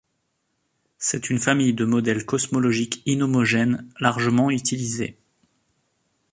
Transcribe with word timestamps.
C'est 0.97 1.29
une 1.29 1.37
famille 1.37 1.75
de 1.75 1.85
modèles 1.85 2.25
cosmologiques 2.25 3.03
inhomogènes 3.05 3.87
largement 3.99 4.49
utilisée. 4.49 5.15